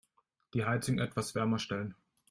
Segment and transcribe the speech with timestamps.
[0.55, 1.93] Die Heizung etwas wärmer stellen.